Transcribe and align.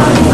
아 0.00 0.27